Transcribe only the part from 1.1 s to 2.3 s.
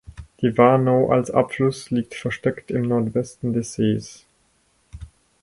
als Abfluss liegt